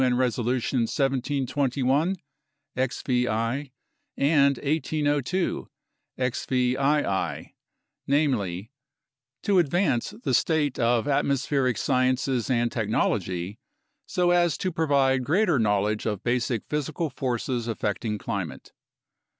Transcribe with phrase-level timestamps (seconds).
[0.03, 0.17] N.
[0.17, 2.15] Resolutions 1721
[2.75, 3.71] (XVI)
[4.17, 5.69] and 1802
[6.19, 7.55] (XVII),
[8.07, 8.71] namely,
[9.43, 13.59] "to advance the state of atmospheric sciences and technology
[14.07, 18.71] so as to provide greater knowledge of basic physical forces affect ing climate